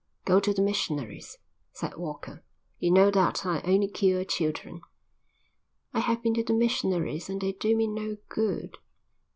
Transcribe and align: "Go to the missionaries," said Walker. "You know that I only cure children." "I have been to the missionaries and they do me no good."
"Go 0.25 0.39
to 0.39 0.51
the 0.51 0.63
missionaries," 0.63 1.37
said 1.73 1.95
Walker. 1.95 2.43
"You 2.79 2.89
know 2.89 3.11
that 3.11 3.45
I 3.45 3.61
only 3.61 3.87
cure 3.87 4.25
children." 4.25 4.81
"I 5.93 5.99
have 5.99 6.23
been 6.23 6.33
to 6.33 6.43
the 6.43 6.53
missionaries 6.53 7.29
and 7.29 7.39
they 7.39 7.51
do 7.51 7.75
me 7.75 7.85
no 7.85 8.17
good." 8.27 8.79